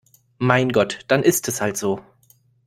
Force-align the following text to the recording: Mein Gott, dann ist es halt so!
Mein 0.39 0.71
Gott, 0.71 1.01
dann 1.09 1.21
ist 1.21 1.47
es 1.47 1.61
halt 1.61 1.77
so! 1.77 2.01